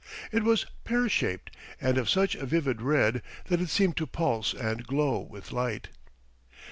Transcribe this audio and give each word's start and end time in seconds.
It 0.31 0.41
was 0.41 0.65
pear 0.83 1.07
shaped, 1.07 1.55
and 1.79 1.95
of 1.99 2.09
such 2.09 2.33
a 2.33 2.47
vivid 2.47 2.81
red 2.81 3.21
that 3.49 3.61
it 3.61 3.69
seemed 3.69 3.97
to 3.97 4.07
pulse 4.07 4.51
and 4.55 4.87
glow 4.87 5.19
with 5.19 5.51
light. 5.51 5.89